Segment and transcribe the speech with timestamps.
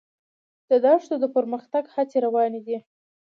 [0.69, 2.77] د دښتو د پرمختګ هڅې روانې دي.